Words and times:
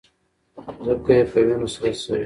ځمکه 0.85 1.11
یې 1.17 1.23
په 1.31 1.39
وینو 1.45 1.67
سره 1.73 1.91
شوه 2.01 2.17